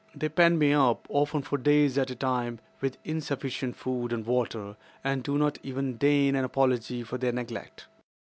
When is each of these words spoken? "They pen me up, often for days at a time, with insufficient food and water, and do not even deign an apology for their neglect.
"They 0.15 0.29
pen 0.29 0.57
me 0.57 0.73
up, 0.73 1.05
often 1.11 1.43
for 1.43 1.59
days 1.59 1.95
at 1.95 2.09
a 2.09 2.15
time, 2.15 2.57
with 2.79 2.97
insufficient 3.03 3.75
food 3.75 4.11
and 4.11 4.25
water, 4.25 4.75
and 5.03 5.21
do 5.21 5.37
not 5.37 5.59
even 5.61 5.97
deign 5.97 6.33
an 6.35 6.43
apology 6.43 7.03
for 7.03 7.19
their 7.19 7.31
neglect. 7.31 7.85